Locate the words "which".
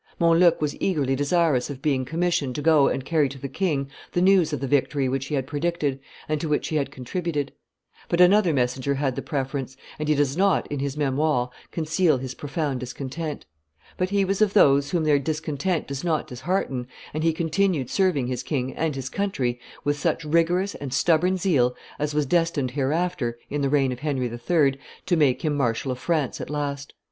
5.07-5.27, 6.49-6.69